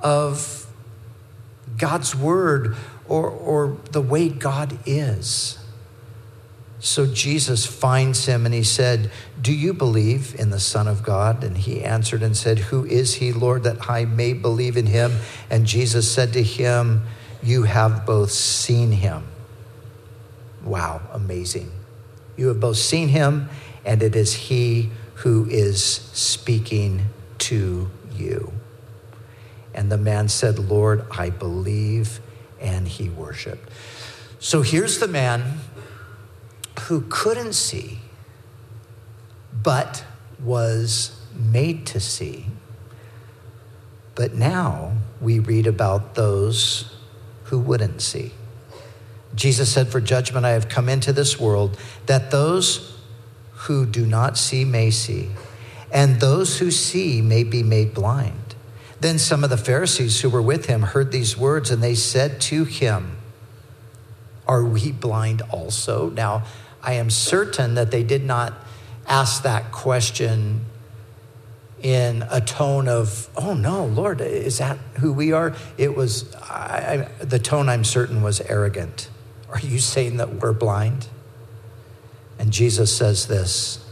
[0.00, 0.66] of
[1.78, 2.76] God's word
[3.08, 5.58] or, or the way God is.
[6.84, 11.42] So Jesus finds him and he said, Do you believe in the Son of God?
[11.42, 15.16] And he answered and said, Who is he, Lord, that I may believe in him?
[15.48, 17.06] And Jesus said to him,
[17.42, 19.26] You have both seen him.
[20.62, 21.72] Wow, amazing.
[22.36, 23.48] You have both seen him,
[23.86, 27.06] and it is he who is speaking
[27.38, 28.52] to you.
[29.72, 32.20] And the man said, Lord, I believe,
[32.60, 33.70] and he worshiped.
[34.38, 35.60] So here's the man
[36.80, 38.00] who couldn't see,
[39.62, 40.04] but
[40.42, 42.46] was made to see.
[44.14, 46.94] But now we read about those
[47.44, 48.32] who wouldn't see.
[49.34, 52.96] Jesus said, For judgment I have come into this world, that those
[53.52, 55.30] who do not see may see,
[55.90, 58.54] and those who see may be made blind.
[59.00, 62.40] Then some of the Pharisees who were with him heard these words, and they said
[62.42, 63.16] to him,
[64.46, 66.10] Are we blind also?
[66.10, 66.44] Now,
[66.84, 68.54] I am certain that they did not
[69.06, 70.64] ask that question
[71.82, 75.54] in a tone of, oh no, Lord, is that who we are?
[75.76, 79.10] It was, I, I, the tone I'm certain was arrogant.
[79.50, 81.08] Are you saying that we're blind?
[82.38, 83.84] And Jesus says this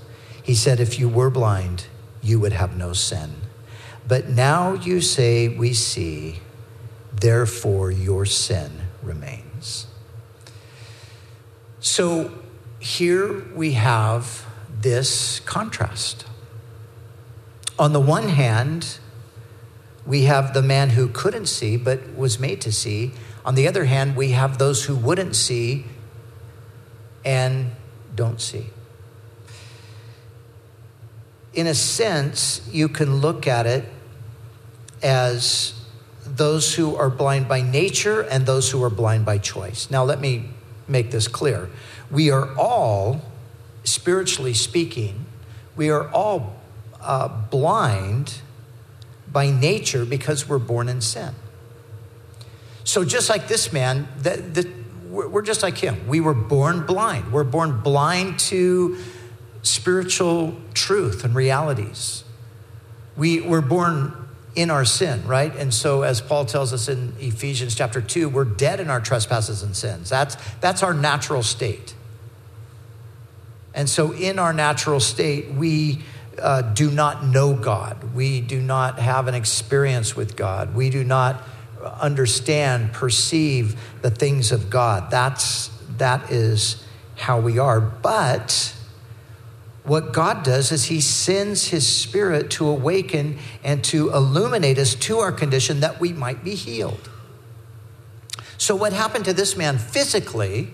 [0.43, 1.87] He said, if you were blind,
[2.23, 3.35] you would have no sin.
[4.09, 6.41] But now you say, we see,
[7.13, 9.87] therefore your sin remains.
[11.79, 12.42] So,
[12.83, 14.45] here we have
[14.81, 16.27] this contrast.
[17.79, 18.99] On the one hand,
[20.05, 23.13] we have the man who couldn't see but was made to see.
[23.45, 25.85] On the other hand, we have those who wouldn't see
[27.25, 27.71] and
[28.17, 28.67] don't see.
[31.55, 33.85] In a sense, you can look at it
[35.05, 35.75] as
[36.27, 39.89] those who are blind by nature and those who are blind by choice.
[39.89, 40.51] Now, let me
[40.89, 41.71] make this clear.
[42.13, 43.23] We are all,
[43.85, 45.25] spiritually speaking,
[45.75, 46.55] we are all
[47.01, 48.41] uh, blind
[49.33, 51.35] by nature because we're born in sin.
[52.85, 54.67] So, just like this man, that, that,
[55.09, 56.07] we're just like him.
[56.07, 57.33] We were born blind.
[57.33, 58.99] We're born blind to
[59.63, 62.25] spiritual truth and realities.
[63.17, 65.55] We were born in our sin, right?
[65.57, 69.63] And so, as Paul tells us in Ephesians chapter 2, we're dead in our trespasses
[69.63, 70.11] and sins.
[70.11, 71.95] That's, that's our natural state.
[73.75, 76.01] And so, in our natural state, we
[76.41, 78.15] uh, do not know God.
[78.15, 80.75] We do not have an experience with God.
[80.75, 81.43] We do not
[82.01, 85.11] understand, perceive the things of God.
[85.11, 86.85] That's, that is
[87.17, 87.81] how we are.
[87.81, 88.75] But
[89.85, 95.19] what God does is He sends His Spirit to awaken and to illuminate us to
[95.19, 97.11] our condition that we might be healed.
[98.59, 100.73] So, what happened to this man physically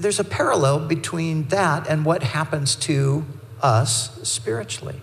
[0.00, 3.24] there's a parallel between that and what happens to
[3.62, 5.00] us spiritually.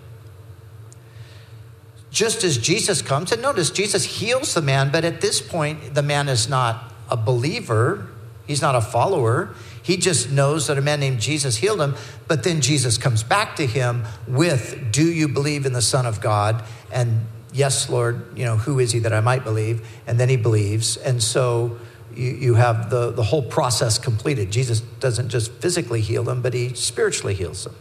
[2.10, 6.02] Just as Jesus comes, and notice Jesus heals the man, but at this point, the
[6.02, 8.08] man is not a believer,
[8.46, 9.54] he's not a follower.
[9.82, 11.94] He just knows that a man named Jesus healed him,
[12.26, 16.20] but then Jesus comes back to him with, Do you believe in the Son of
[16.20, 16.62] God?
[16.92, 19.86] And yes, Lord, you know, who is he that I might believe?
[20.06, 20.96] And then he believes.
[20.98, 21.78] And so
[22.14, 24.50] you, you have the, the whole process completed.
[24.50, 27.74] Jesus doesn't just physically heal them, but he spiritually heals them.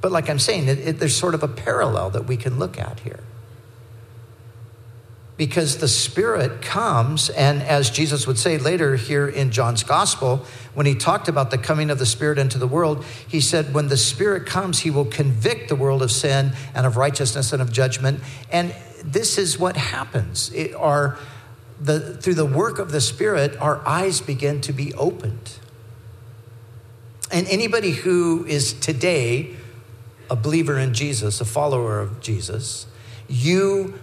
[0.00, 2.78] But like I'm saying, it, it, there's sort of a parallel that we can look
[2.78, 3.20] at here.
[5.36, 10.86] Because the Spirit comes, and as Jesus would say later here in John's Gospel, when
[10.86, 13.96] he talked about the coming of the Spirit into the world, he said, When the
[13.96, 18.20] Spirit comes, he will convict the world of sin and of righteousness and of judgment.
[18.50, 18.74] And
[19.04, 20.52] this is what happens.
[20.52, 21.18] It, our,
[21.80, 25.58] the, through the work of the Spirit, our eyes begin to be opened.
[27.30, 29.56] And anybody who is today
[30.30, 32.86] a believer in Jesus, a follower of Jesus,
[33.28, 33.98] you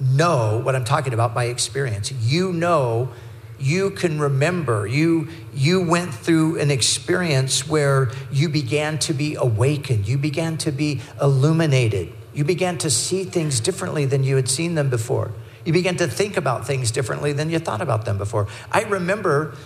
[0.00, 2.12] know what I'm talking about by experience.
[2.12, 3.10] You know,
[3.58, 10.06] you can remember, you, you went through an experience where you began to be awakened,
[10.06, 14.74] you began to be illuminated, you began to see things differently than you had seen
[14.74, 15.32] them before.
[15.66, 18.46] You begin to think about things differently than you thought about them before.
[18.70, 19.56] I remember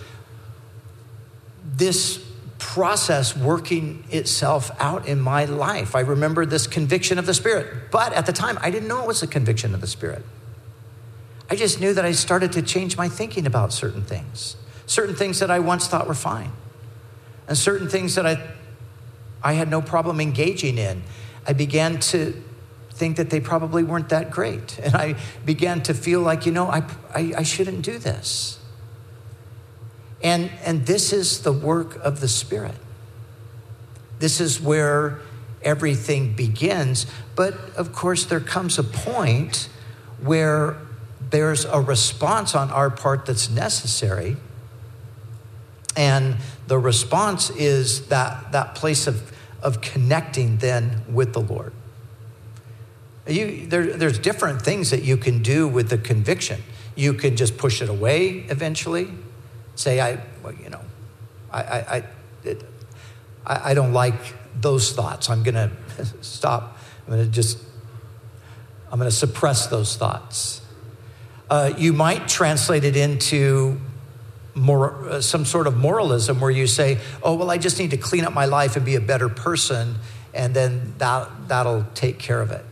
[1.63, 2.17] this
[2.57, 5.95] process working itself out in my life.
[5.95, 9.07] I remember this conviction of the Spirit, but at the time, I didn't know it
[9.07, 10.25] was a conviction of the Spirit.
[11.49, 14.55] I just knew that I started to change my thinking about certain things,
[14.87, 16.51] certain things that I once thought were fine,
[17.47, 18.41] and certain things that I,
[19.43, 21.03] I had no problem engaging in.
[21.45, 22.41] I began to
[23.01, 24.77] think that they probably weren't that great.
[24.77, 26.83] And I began to feel like, you know, I,
[27.15, 28.59] I, I shouldn't do this.
[30.21, 32.75] And, and this is the work of the Spirit.
[34.19, 35.19] This is where
[35.63, 37.07] everything begins.
[37.35, 39.67] But of course, there comes a point
[40.21, 40.77] where
[41.31, 44.37] there's a response on our part that's necessary.
[45.97, 46.37] And
[46.67, 49.31] the response is that, that place of,
[49.63, 51.73] of connecting then with the Lord.
[53.27, 56.61] You, there, there's different things that you can do with the conviction.
[56.95, 59.09] You can just push it away eventually
[59.75, 60.81] say, I, well, you know,
[61.51, 62.03] I, I, I,
[62.43, 62.63] it,
[63.45, 64.15] I, I don't like
[64.59, 65.29] those thoughts.
[65.29, 65.55] I'm going
[65.97, 66.77] to stop.
[67.07, 67.57] I'm going to just,
[68.91, 70.61] I'm going to suppress those thoughts.
[71.49, 73.79] Uh, you might translate it into
[74.53, 77.97] more, uh, some sort of moralism where you say, oh, well, I just need to
[77.97, 79.95] clean up my life and be a better person,
[80.33, 82.65] and then that, that'll take care of it.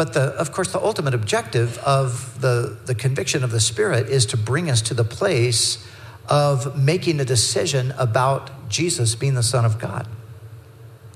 [0.00, 4.24] But the, of course, the ultimate objective of the, the conviction of the Spirit is
[4.24, 5.86] to bring us to the place
[6.26, 10.08] of making a decision about Jesus being the Son of God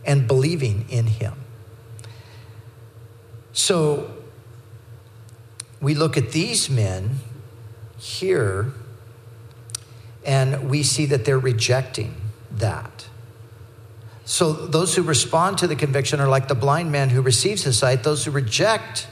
[0.04, 1.32] and believing in Him.
[3.54, 4.14] So
[5.80, 7.20] we look at these men
[7.96, 8.70] here
[10.26, 12.16] and we see that they're rejecting
[12.50, 13.06] that.
[14.24, 17.78] So those who respond to the conviction are like the blind man who receives his
[17.78, 18.02] sight.
[18.02, 19.06] Those who reject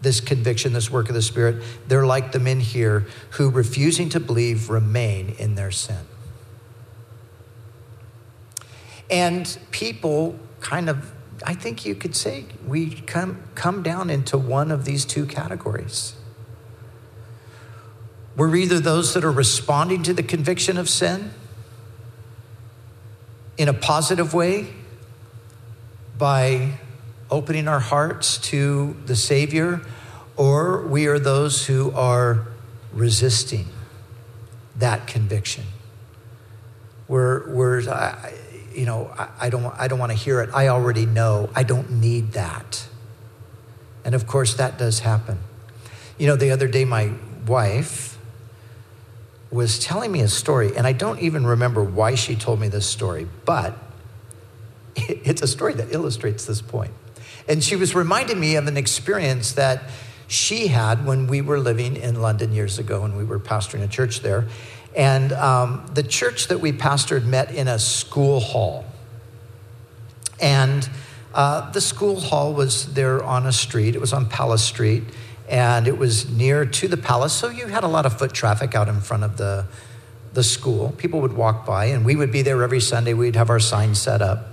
[0.00, 4.20] this conviction, this work of the Spirit, they're like the men here who, refusing to
[4.20, 6.06] believe, remain in their sin.
[9.10, 11.12] And people kind of,
[11.44, 16.14] I think you could say, we come, come down into one of these two categories.
[18.36, 21.32] We're either those that are responding to the conviction of sin
[23.58, 24.66] in a positive way
[26.18, 26.78] by
[27.30, 29.80] opening our hearts to the Savior,
[30.36, 32.46] or we are those who are
[32.92, 33.66] resisting
[34.76, 35.64] that conviction.
[37.08, 37.80] We're, we're
[38.74, 40.50] you know, I, I don't, I don't want to hear it.
[40.52, 41.50] I already know.
[41.54, 42.86] I don't need that.
[44.04, 45.38] And of course, that does happen.
[46.18, 47.12] You know, the other day, my
[47.46, 48.15] wife,
[49.50, 52.86] was telling me a story, and I don't even remember why she told me this
[52.86, 53.76] story, but
[54.96, 56.92] it's a story that illustrates this point.
[57.48, 59.84] And she was reminding me of an experience that
[60.28, 63.88] she had when we were living in London years ago and we were pastoring a
[63.88, 64.48] church there.
[64.96, 68.84] And um, the church that we pastored met in a school hall.
[70.40, 70.88] And
[71.34, 75.04] uh, the school hall was there on a street, it was on Palace Street
[75.48, 78.74] and it was near to the palace, so you had a lot of foot traffic
[78.74, 79.66] out in front of the,
[80.32, 80.92] the school.
[80.98, 83.14] People would walk by, and we would be there every Sunday.
[83.14, 84.48] We'd have our sign set up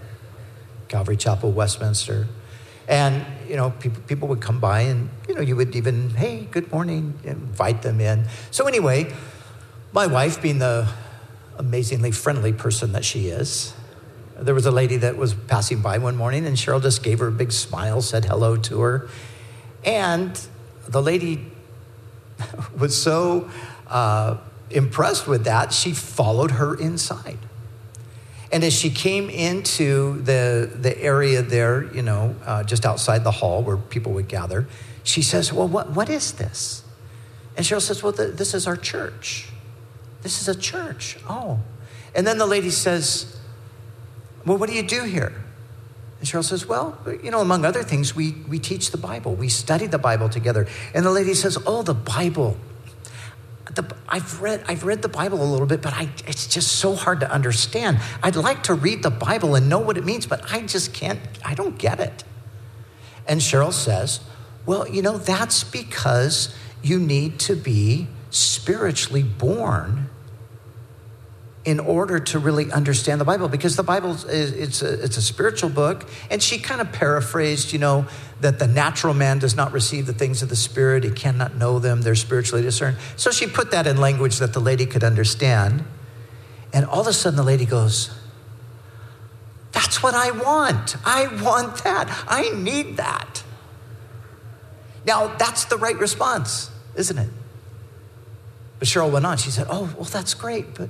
[0.88, 2.28] Calvary Chapel, Westminster.
[2.88, 6.48] And, you know, people, people would come by, and, you know, you would even, hey,
[6.52, 8.28] good morning, invite them in.
[8.52, 9.12] So, anyway,
[9.94, 10.88] my wife, being the
[11.58, 13.74] amazingly friendly person that she is,
[14.38, 17.28] there was a lady that was passing by one morning, and Cheryl just gave her
[17.28, 19.10] a big smile, said hello to her.
[19.86, 20.40] And
[20.88, 21.52] the lady
[22.78, 23.50] was so
[23.88, 24.38] uh,
[24.70, 27.38] impressed with that, she followed her inside.
[28.52, 33.32] And as she came into the, the area there, you know, uh, just outside the
[33.32, 34.68] hall where people would gather,
[35.04, 36.84] she says, Well, what, what is this?
[37.58, 39.50] And Cheryl says, Well, the, this is our church.
[40.22, 41.18] This is a church.
[41.28, 41.60] Oh.
[42.16, 43.40] And then the lady says,
[44.46, 45.43] Well, what do you do here?
[46.24, 49.36] And Cheryl says, Well, you know, among other things, we, we teach the Bible.
[49.36, 50.70] We study the Bible together.
[50.96, 52.56] And the lady says, Oh, the Bible.
[53.76, 56.96] The, I've, read, I've read the Bible a little bit, but I, it's just so
[56.96, 58.00] hard to understand.
[58.22, 61.20] I'd like to read the Bible and know what it means, but I just can't,
[61.44, 62.24] I don't get it.
[63.28, 64.22] And Cheryl says,
[64.66, 70.10] Well, you know, that's because you need to be spiritually born
[71.66, 75.22] in order to really understand the Bible because the Bible is it's a, it's a
[75.22, 76.10] spiritual book.
[76.30, 78.06] And she kind of paraphrased you know
[78.42, 81.04] that the natural man does not receive the things of the spirit.
[81.04, 82.02] He cannot know them.
[82.02, 82.98] They're spiritually discerned.
[83.16, 85.86] So she put that in language that the lady could understand.
[86.74, 88.12] And all of a sudden the lady goes
[89.72, 90.98] that's what I want.
[91.04, 92.26] I want that.
[92.28, 93.44] I need that.
[95.06, 97.30] Now that's the right response isn't it?
[98.78, 99.38] But Cheryl went on.
[99.38, 100.90] She said oh well that's great but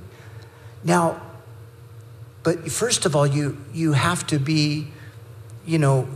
[0.84, 1.20] now,
[2.42, 4.88] but first of all, you, you have to be,
[5.64, 6.06] you know,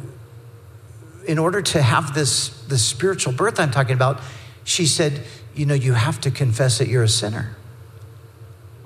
[1.27, 4.21] in order to have this, this spiritual birth I'm talking about,
[4.65, 5.23] she said,
[5.55, 7.57] you know, you have to confess that you're a sinner.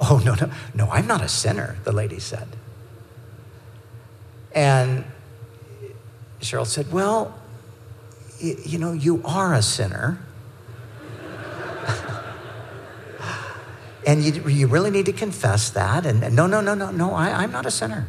[0.01, 2.49] Oh, no, no, no, I'm not a sinner, the lady said.
[4.55, 5.05] And
[6.41, 7.39] Cheryl said, well,
[8.41, 10.19] you know, you are a sinner.
[14.07, 16.07] And you, you really need to confess that.
[16.07, 18.07] And, and no, no, no, no, no, I, I'm not a sinner.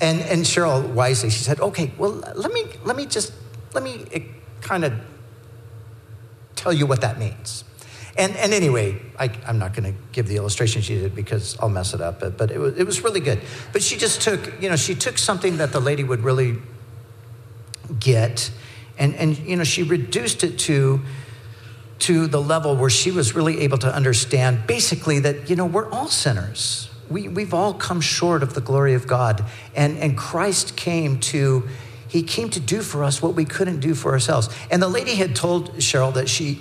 [0.00, 3.32] And, and Cheryl wisely, she said, okay, well, let me, let me just,
[3.74, 4.20] let me eh,
[4.62, 4.94] kind of
[6.56, 7.64] tell you what that means.
[8.16, 11.68] And, and anyway, I, am not going to give the illustration she did because I'll
[11.68, 13.40] mess it up, but, but it, was, it was really good.
[13.72, 16.58] But she just took, you know, she took something that the lady would really
[17.98, 18.50] get
[19.00, 21.00] and, and you know, she reduced it to
[22.00, 25.90] to the level where she was really able to understand basically that, you know, we're
[25.90, 26.90] all sinners.
[27.08, 29.44] We, we've all come short of the glory of God.
[29.74, 31.68] And, and Christ came to,
[32.08, 34.48] he came to do for us what we couldn't do for ourselves.
[34.70, 36.60] And the lady had told Cheryl that she,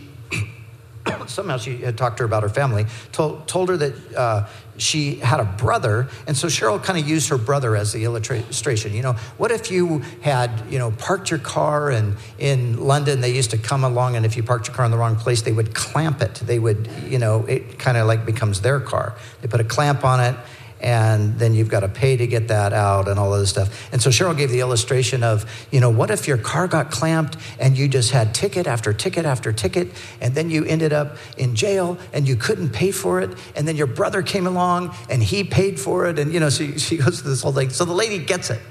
[1.28, 4.48] somehow she had talked to her about her family, told, told her that uh,
[4.78, 6.08] she had a brother.
[6.28, 8.94] And so Cheryl kind of used her brother as the illustration.
[8.94, 13.34] You know, what if you had, you know, parked your car and in London they
[13.34, 15.52] used to come along and if you parked your car in the wrong place, they
[15.52, 16.36] would clamp it.
[16.36, 19.16] They would, you know, it kind of like becomes their car.
[19.42, 20.36] They put a clamp on it
[20.82, 23.92] and then you've got to pay to get that out and all of this stuff.
[23.92, 27.38] And so Cheryl gave the illustration of, you know, what if your car got clamped
[27.60, 29.90] and you just had ticket after ticket after ticket,
[30.22, 33.76] and then you ended up in jail and you couldn't pay for it, and then
[33.76, 37.22] your brother came along and he paid for it, and you know, so she goes
[37.22, 37.70] through this whole thing.
[37.70, 38.62] So the lady gets it.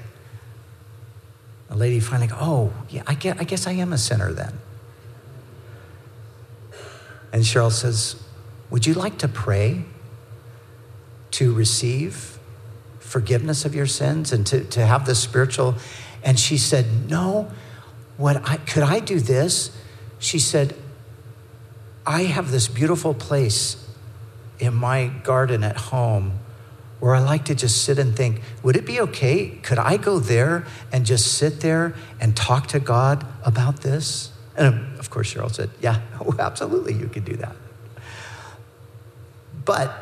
[1.69, 4.53] The lady finally goes, oh, yeah, I guess, I guess I am a sinner then.
[7.31, 8.21] And Cheryl says,
[8.69, 9.85] Would you like to pray?
[11.31, 12.39] To receive
[12.99, 15.75] forgiveness of your sins and to, to have this spiritual.
[16.23, 17.51] And she said, No,
[18.17, 19.75] what I could I do this?
[20.19, 20.75] She said,
[22.05, 23.87] I have this beautiful place
[24.59, 26.39] in my garden at home
[26.99, 29.49] where I like to just sit and think, would it be okay?
[29.63, 34.31] Could I go there and just sit there and talk to God about this?
[34.57, 37.55] And um, of course, Cheryl said, Yeah, oh, absolutely, you could do that.
[39.63, 39.97] But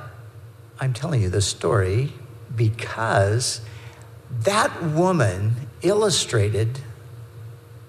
[0.80, 2.14] I'm telling you this story
[2.56, 3.62] because
[4.32, 6.80] that woman illustrated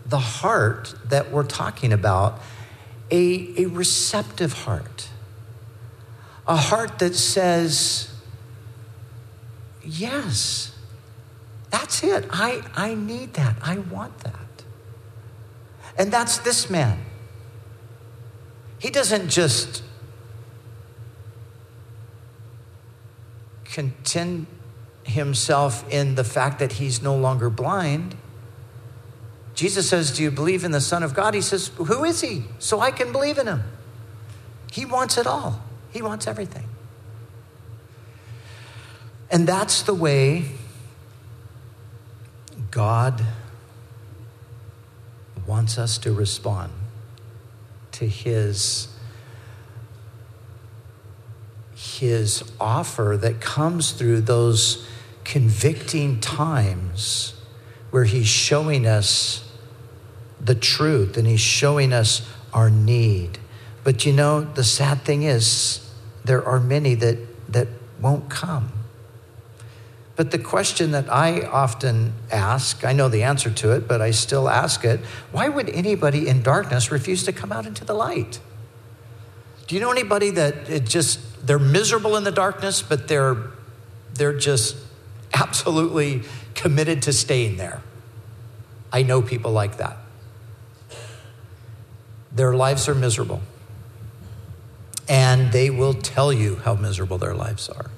[0.07, 2.41] the heart that we're talking about
[3.11, 5.09] a, a receptive heart,
[6.47, 8.15] a heart that says,
[9.85, 10.77] Yes,
[11.71, 12.27] that's it.
[12.31, 13.57] I, I need that.
[13.63, 14.35] I want that.
[15.97, 17.05] And that's this man.
[18.79, 19.83] He doesn't just
[23.79, 24.49] content
[25.05, 28.17] himself in the fact that he's no longer blind.
[29.55, 31.33] Jesus says, Do you believe in the Son of God?
[31.33, 32.43] He says, Who is he?
[32.59, 33.63] So I can believe in him.
[34.73, 35.63] He wants it all,
[35.93, 36.65] he wants everything.
[39.31, 40.47] And that's the way
[42.73, 43.25] God
[45.47, 46.73] wants us to respond
[47.93, 48.89] to his
[51.99, 54.87] his offer that comes through those
[55.25, 57.35] convicting times
[57.91, 59.51] where he's showing us
[60.41, 63.39] the truth and he's showing us our need.
[63.85, 65.85] But you know, the sad thing is,
[66.25, 67.19] there are many that,
[67.53, 67.69] that
[68.01, 68.73] won't come.
[70.17, 74.11] But the question that I often ask, I know the answer to it, but I
[74.11, 78.41] still ask it why would anybody in darkness refuse to come out into the light?
[79.69, 83.37] Do you know anybody that it just they're miserable in the darkness, but they're
[84.15, 84.77] they're just
[85.35, 86.23] absolutely
[86.55, 87.83] committed to staying there.
[88.93, 89.99] I know people like that.
[92.33, 93.41] Their lives are miserable.
[95.09, 97.91] And they will tell you how miserable their lives are.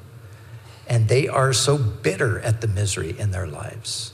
[0.88, 4.09] And they are so bitter at the misery in their lives.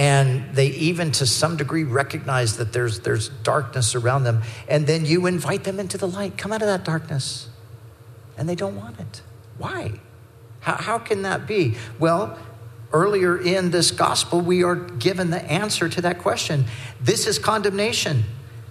[0.00, 4.40] And they even to some degree recognize that there's, there's darkness around them.
[4.66, 6.38] And then you invite them into the light.
[6.38, 7.50] Come out of that darkness.
[8.38, 9.20] And they don't want it.
[9.58, 10.00] Why?
[10.60, 11.76] How, how can that be?
[11.98, 12.38] Well,
[12.94, 16.64] earlier in this gospel, we are given the answer to that question.
[16.98, 18.24] This is condemnation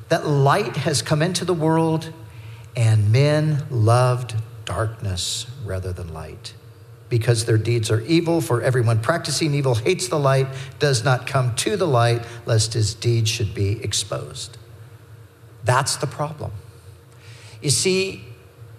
[0.07, 2.11] that light has come into the world
[2.75, 4.33] and men loved
[4.65, 6.55] darkness rather than light
[7.09, 8.39] because their deeds are evil.
[8.39, 10.47] For everyone practicing evil hates the light,
[10.77, 14.57] does not come to the light, lest his deeds should be exposed.
[15.63, 16.51] That's the problem.
[17.61, 18.23] You see,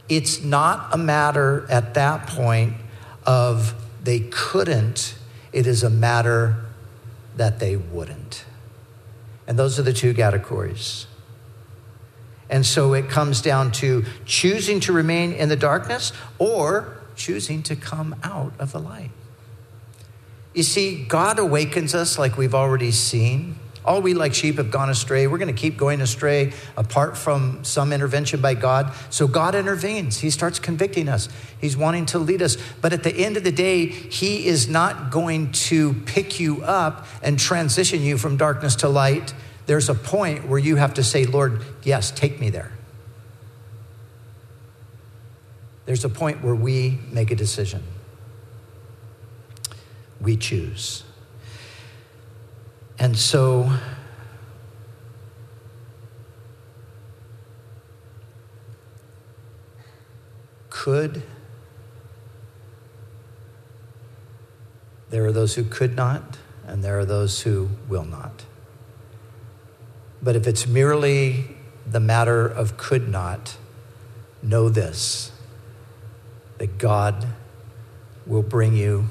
[0.09, 2.75] it's not a matter at that point
[3.27, 5.15] of they couldn't,
[5.53, 6.65] it is a matter
[7.37, 8.45] that they wouldn't.
[9.47, 11.07] And those are the two categories.
[12.49, 17.77] And so it comes down to choosing to remain in the darkness or choosing to
[17.77, 19.11] come out of the light.
[20.55, 23.57] You see, God awakens us like we've already seen.
[23.85, 25.27] All we like sheep have gone astray.
[25.27, 28.93] We're going to keep going astray apart from some intervention by God.
[29.11, 30.19] So God intervenes.
[30.19, 31.29] He starts convicting us.
[31.61, 32.57] He's wanting to lead us.
[32.81, 37.07] But at the end of the day, He is not going to pick you up
[37.23, 39.33] and transition you from darkness to light
[39.71, 42.73] there's a point where you have to say, Lord, yes, take me there.
[45.87, 47.83] There's a point where we make a decision.
[50.21, 51.05] We choose.
[52.99, 53.73] And so,
[60.69, 61.23] could
[65.11, 68.45] there are those who could not, and there are those who will not.
[70.23, 73.57] But if it's merely the matter of could not,
[74.43, 75.30] know this
[76.61, 77.27] that God
[78.27, 79.07] will bring you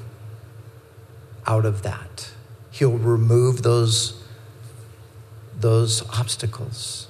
[1.48, 2.30] out of that.
[2.70, 4.22] He'll remove those,
[5.58, 7.08] those obstacles.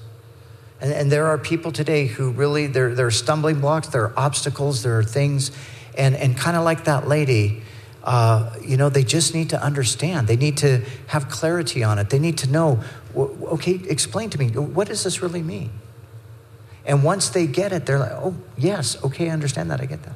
[0.81, 4.15] And, and there are people today who really, there, there are stumbling blocks, there are
[4.17, 5.51] obstacles, there are things,
[5.99, 7.61] and, and kind of like that lady,
[8.03, 10.27] uh, you know, they just need to understand.
[10.27, 12.09] They need to have clarity on it.
[12.09, 12.83] They need to know,
[13.15, 15.71] okay, explain to me, what does this really mean?
[16.87, 20.03] And once they get it, they're like, oh, yes, okay, I understand that, I get
[20.05, 20.15] that.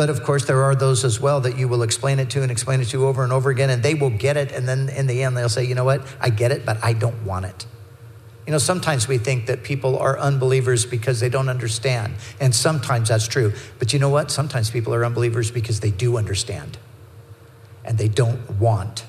[0.00, 2.50] But of course, there are those as well that you will explain it to and
[2.50, 4.50] explain it to over and over again, and they will get it.
[4.50, 6.94] And then in the end, they'll say, you know what, I get it, but I
[6.94, 7.66] don't want it.
[8.46, 12.14] You know, sometimes we think that people are unbelievers because they don't understand.
[12.40, 13.52] And sometimes that's true.
[13.78, 14.30] But you know what?
[14.30, 16.78] Sometimes people are unbelievers because they do understand
[17.84, 19.04] and they don't want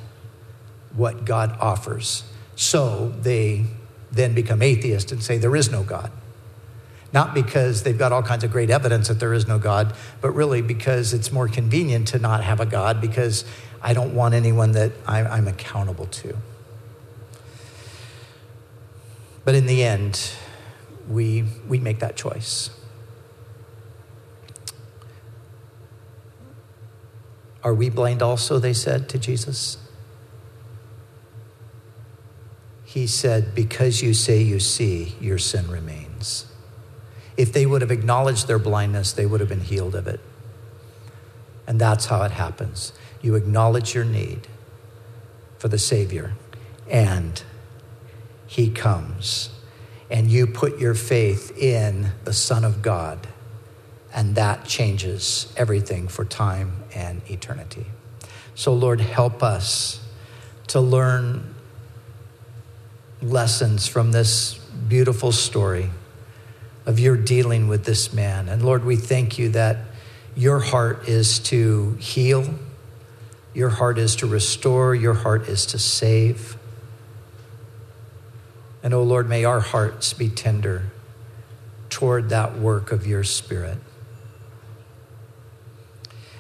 [0.94, 2.26] what God offers.
[2.58, 3.64] So they
[4.12, 6.12] then become atheists and say there is no God.
[7.14, 10.32] Not because they've got all kinds of great evidence that there is no God, but
[10.32, 13.44] really because it's more convenient to not have a God because
[13.82, 16.38] I don't want anyone that I'm accountable to.
[19.44, 20.32] But in the end,
[21.10, 22.70] we, we make that choice.
[27.64, 28.60] Are we blind also?
[28.60, 29.78] They said to Jesus.
[32.86, 36.51] He said, Because you say you see, your sin remains.
[37.38, 40.20] If they would have acknowledged their blindness, they would have been healed of it.
[41.68, 42.94] And that's how it happens.
[43.22, 44.48] You acknowledge your need
[45.58, 46.34] for the Savior,
[46.90, 47.42] and
[48.48, 49.52] he comes,
[50.10, 53.28] and you put your faith in the Son of God,
[54.14, 57.86] and that changes everything for time and eternity.
[58.56, 60.04] So, Lord, help us
[60.68, 61.56] to learn
[63.22, 64.56] lessons from this
[64.90, 65.92] beautiful story
[66.86, 68.50] of your dealing with this man.
[68.50, 69.78] And Lord, we thank you that
[70.36, 72.56] your heart is to heal,
[73.54, 76.58] your heart is to restore, your heart is to save.
[78.84, 80.92] And oh Lord, may our hearts be tender
[81.90, 83.78] toward that work of your Spirit.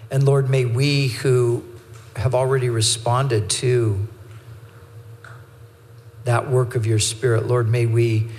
[0.09, 1.63] And Lord, may we who
[2.15, 4.07] have already responded to
[6.23, 8.29] that work of your Spirit, Lord, may we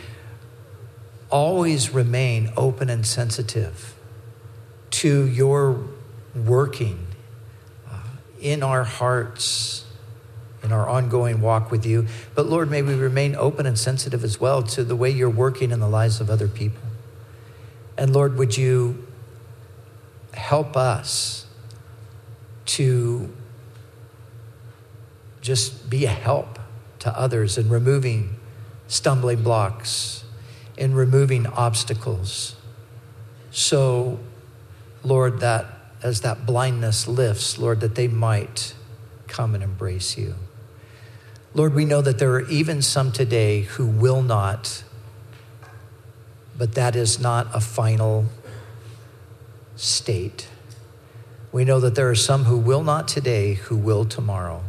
[1.32, 3.94] always remain open and sensitive
[4.90, 5.84] to your
[6.34, 7.06] working
[7.90, 7.98] uh,
[8.40, 9.86] in our hearts
[10.62, 12.06] in our ongoing walk with you.
[12.34, 15.70] But Lord, may we remain open and sensitive as well to the way you're working
[15.70, 16.82] in the lives of other people.
[17.98, 19.06] And Lord, would you
[20.34, 21.46] help us
[22.64, 23.34] to
[25.40, 26.58] just be a help
[27.00, 28.36] to others in removing
[28.86, 30.21] stumbling blocks,
[30.76, 32.56] in removing obstacles.
[33.50, 34.18] So,
[35.02, 35.66] Lord, that
[36.02, 38.74] as that blindness lifts, Lord, that they might
[39.28, 40.34] come and embrace you.
[41.54, 44.84] Lord, we know that there are even some today who will not,
[46.56, 48.26] but that is not a final
[49.76, 50.48] state.
[51.52, 54.62] We know that there are some who will not today, who will tomorrow,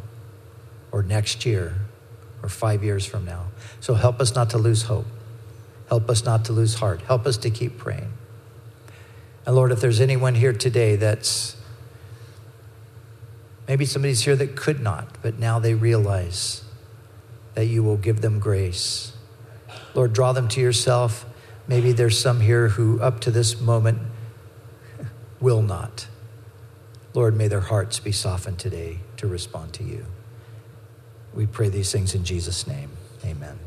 [0.92, 1.76] or next year,
[2.42, 3.46] or five years from now.
[3.80, 5.06] So help us not to lose hope.
[5.94, 7.02] Help us not to lose heart.
[7.02, 8.12] Help us to keep praying.
[9.46, 11.56] And Lord, if there's anyone here today that's
[13.68, 16.64] maybe somebody's here that could not, but now they realize
[17.54, 19.16] that you will give them grace.
[19.94, 21.28] Lord, draw them to yourself.
[21.68, 24.00] Maybe there's some here who, up to this moment,
[25.40, 26.08] will not.
[27.14, 30.08] Lord, may their hearts be softened today to respond to you.
[31.36, 32.90] We pray these things in Jesus' name.
[33.24, 33.60] Amen.